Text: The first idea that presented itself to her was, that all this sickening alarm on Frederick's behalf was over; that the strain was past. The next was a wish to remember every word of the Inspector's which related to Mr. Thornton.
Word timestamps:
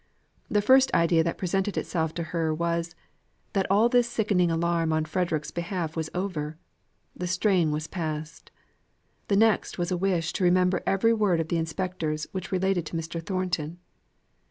The 0.49 0.63
first 0.63 0.91
idea 0.95 1.23
that 1.23 1.37
presented 1.37 1.77
itself 1.77 2.11
to 2.15 2.23
her 2.33 2.51
was, 2.55 2.95
that 3.53 3.69
all 3.69 3.87
this 3.87 4.09
sickening 4.09 4.49
alarm 4.49 4.91
on 4.91 5.05
Frederick's 5.05 5.51
behalf 5.51 5.95
was 5.95 6.09
over; 6.15 6.57
that 7.13 7.19
the 7.19 7.27
strain 7.27 7.69
was 7.69 7.85
past. 7.85 8.49
The 9.27 9.35
next 9.35 9.77
was 9.77 9.91
a 9.91 9.97
wish 9.97 10.33
to 10.33 10.43
remember 10.43 10.81
every 10.87 11.13
word 11.13 11.39
of 11.39 11.49
the 11.49 11.57
Inspector's 11.59 12.25
which 12.31 12.51
related 12.51 12.83
to 12.87 12.97
Mr. 12.97 13.23
Thornton. 13.23 13.77